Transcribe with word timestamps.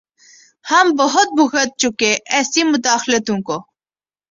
ہم 0.65 0.85
بہت 0.99 1.27
بھگت 1.37 1.69
چکے 1.81 2.11
ایسی 2.35 2.61
مداخلتوں 2.63 3.39
کو۔ 3.47 3.57